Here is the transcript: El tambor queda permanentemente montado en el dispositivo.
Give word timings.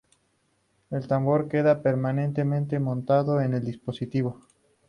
El 0.89 1.07
tambor 1.07 1.47
queda 1.47 1.83
permanentemente 1.83 2.79
montado 2.79 3.39
en 3.39 3.53
el 3.53 3.63
dispositivo. 3.63 4.41